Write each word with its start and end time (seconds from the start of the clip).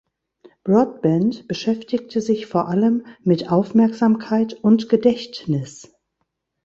Broadbent 0.63 1.47
beschäftigte 1.47 2.21
sich 2.21 2.47
vor 2.47 2.67
allem 2.69 3.05
mit 3.23 3.51
Aufmerksamkeit 3.51 4.55
und 4.55 4.89
Gedächtnis. 4.89 5.93